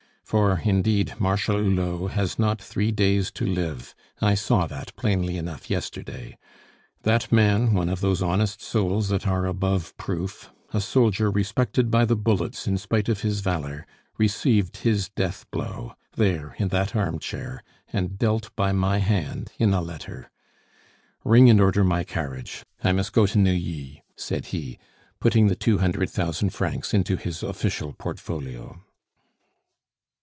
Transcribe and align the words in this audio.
For, 0.23 0.61
indeed, 0.63 1.15
Marshal 1.19 1.57
Hulot 1.57 2.11
has 2.11 2.39
not 2.39 2.61
three 2.61 2.93
days 2.93 3.31
to 3.31 3.45
live; 3.45 3.93
I 4.21 4.33
saw 4.33 4.65
that 4.65 4.95
plainly 4.95 5.35
enough 5.35 5.69
yesterday. 5.69 6.37
That 7.03 7.33
man, 7.33 7.73
one 7.73 7.89
of 7.89 7.99
those 7.99 8.21
honest 8.21 8.61
souls 8.61 9.09
that 9.09 9.27
are 9.27 9.45
above 9.45 9.93
proof, 9.97 10.49
a 10.73 10.79
soldier 10.79 11.29
respected 11.29 11.91
by 11.91 12.05
the 12.05 12.15
bullets 12.15 12.65
in 12.65 12.77
spite 12.77 13.09
of 13.09 13.23
his 13.23 13.41
valor, 13.41 13.85
received 14.17 14.77
his 14.87 15.09
death 15.09 15.45
blow 15.51 15.95
there, 16.15 16.55
in 16.57 16.69
that 16.69 16.95
armchair 16.95 17.61
and 17.91 18.17
dealt 18.17 18.55
by 18.55 18.71
my 18.71 18.99
hand, 18.99 19.51
in 19.59 19.73
a 19.73 19.81
letter! 19.81 20.31
Ring 21.25 21.49
and 21.49 21.59
order 21.59 21.83
my 21.83 22.05
carriage. 22.05 22.63
I 22.85 22.93
must 22.93 23.11
go 23.11 23.27
to 23.27 23.37
Neuilly," 23.37 24.05
said 24.15 24.45
he, 24.45 24.79
putting 25.19 25.47
the 25.49 25.57
two 25.57 25.79
hundred 25.79 26.09
thousand 26.09 26.51
francs 26.51 26.93
into 26.93 27.17
his 27.17 27.43
official 27.43 27.91
portfolio. 27.91 28.81